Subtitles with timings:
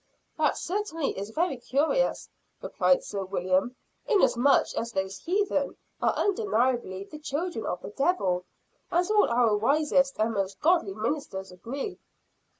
[0.35, 2.27] "That certainly is very curious,"
[2.59, 3.75] replied Sir William,
[4.07, 8.43] "inasmuch as those heathen are undeniably the children of the devil,
[8.91, 11.99] as all our wisest and most godly ministers agree."